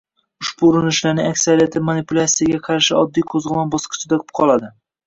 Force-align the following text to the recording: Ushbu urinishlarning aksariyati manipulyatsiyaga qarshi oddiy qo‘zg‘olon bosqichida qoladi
Ushbu 0.43 0.69
urinishlarning 0.69 1.27
aksariyati 1.33 1.83
manipulyatsiyaga 1.91 2.63
qarshi 2.71 2.99
oddiy 3.05 3.31
qo‘zg‘olon 3.37 3.75
bosqichida 3.79 4.25
qoladi 4.43 4.79